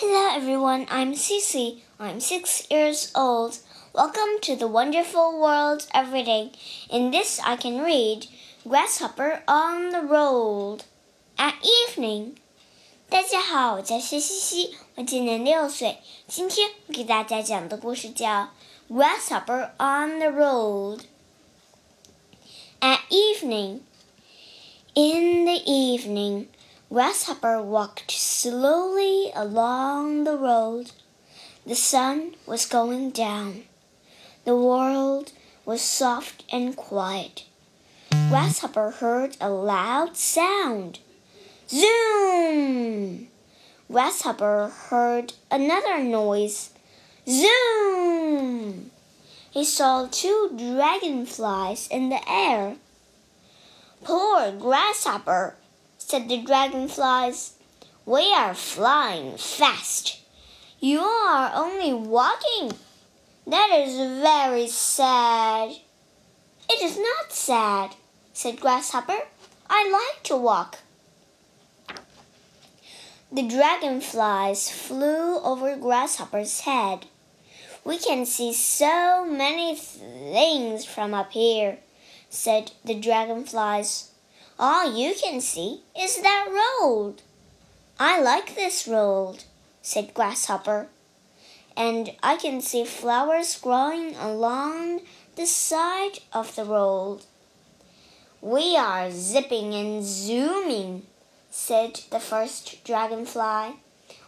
[0.00, 1.80] Hello everyone, I'm Cece.
[1.98, 3.58] I'm six years old.
[3.92, 6.50] Welcome to the wonderful world of reading.
[6.90, 8.26] In this, I can read
[8.66, 10.84] Grasshopper on the Road
[11.38, 12.36] at evening.
[13.08, 15.98] 大家好，我叫谢西西，我今年六岁。
[16.26, 18.28] 今天我给大家讲的故事叫《
[18.90, 23.80] Grasshopper on the Road》。At evening,
[24.94, 26.46] in the evening,
[26.90, 28.10] Grasshopper walked
[28.41, 30.89] slowly along the road.
[31.63, 33.65] The sun was going down.
[34.45, 35.31] The world
[35.63, 37.43] was soft and quiet.
[38.09, 40.97] Grasshopper heard a loud sound.
[41.69, 43.27] Zoom!
[43.91, 46.71] Grasshopper heard another noise.
[47.29, 48.89] Zoom!
[49.51, 52.77] He saw two dragonflies in the air.
[54.03, 55.57] Poor Grasshopper,
[55.99, 57.53] said the dragonflies.
[58.05, 60.21] We are flying fast.
[60.79, 62.71] You are only walking.
[63.45, 65.69] That is very sad.
[66.67, 67.91] It is not sad,
[68.33, 69.19] said Grasshopper.
[69.69, 70.79] I like to walk.
[73.31, 77.05] The dragonflies flew over Grasshopper's head.
[77.85, 81.77] We can see so many things from up here,
[82.31, 84.09] said the dragonflies.
[84.57, 87.21] All you can see is that road.
[88.03, 89.43] I like this road,
[89.83, 90.87] said Grasshopper.
[91.77, 95.01] And I can see flowers growing along
[95.35, 97.19] the side of the road.
[98.41, 101.03] We are zipping and zooming,
[101.51, 103.75] said the first dragonfly.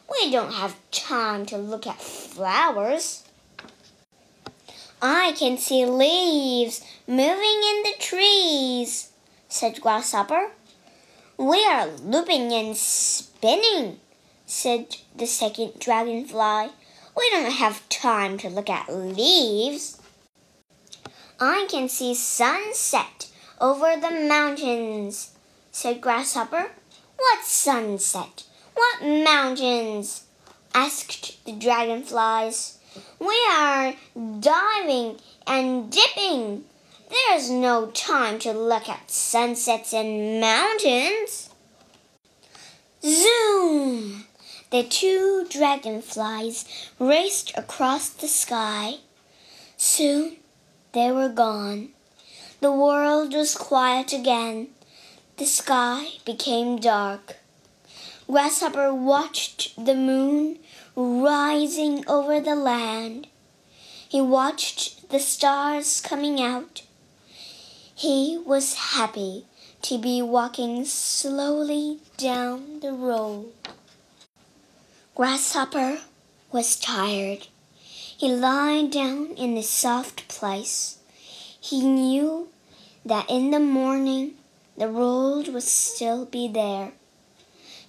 [0.07, 3.23] We don't have time to look at flowers.
[5.01, 9.09] I can see leaves moving in the trees,
[9.49, 10.51] said Grasshopper.
[11.37, 13.99] We are looping and spinning,
[14.45, 16.69] said the second dragonfly.
[17.17, 19.99] We don't have time to look at leaves.
[21.39, 23.29] I can see sunset
[23.59, 25.31] over the mountains,
[25.71, 26.71] said Grasshopper.
[27.17, 28.43] What sunset?
[28.75, 30.25] What mountains?
[30.75, 32.77] asked the dragonflies.
[33.19, 33.95] We are
[34.39, 35.17] diving
[35.47, 36.65] and dipping,
[37.13, 41.49] there's no time to look at sunsets and mountains.
[43.03, 44.25] Zoom!
[44.71, 46.65] The two dragonflies
[46.99, 48.95] raced across the sky.
[49.77, 50.37] Soon
[50.93, 51.89] they were gone.
[52.61, 54.69] The world was quiet again.
[55.37, 57.37] The sky became dark.
[58.27, 60.59] Grasshopper watched the moon
[60.95, 63.27] rising over the land.
[64.07, 66.83] He watched the stars coming out
[68.03, 69.45] he was happy
[69.81, 73.45] to be walking slowly down the road.
[75.15, 75.99] Grasshopper
[76.51, 77.47] was tired.
[78.17, 80.97] He lay down in a soft place.
[81.61, 82.49] He knew
[83.05, 84.33] that in the morning
[84.77, 86.91] the road would still be there,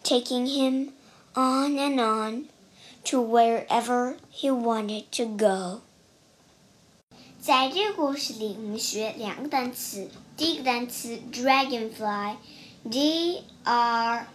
[0.05, 0.93] taking him
[1.35, 2.49] on and on
[3.03, 5.83] to wherever he wanted to go.
[7.45, 10.09] 在这个故事里，我们学两个单词。
[10.35, 14.27] 第一个单词 dragonfly，d r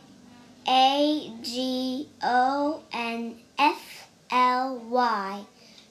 [0.63, 3.79] a g o n f
[4.29, 4.75] l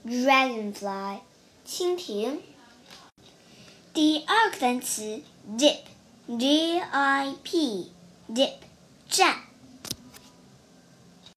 [0.05, 1.19] y，dragonfly，
[1.67, 2.41] 蜻蜓。
[3.93, 5.21] 第二个单词
[5.59, 8.53] dip，d i p，dip，
[9.09, 9.48] 站。